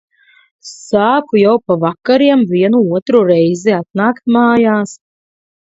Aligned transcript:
Sāku 0.69 1.41
jau 1.41 1.53
pa 1.67 1.77
vakariem 1.85 2.41
vienu 2.55 2.83
otru 3.01 3.25
reizi 3.31 3.79
atnākt 3.83 4.23
mājās. 4.39 4.99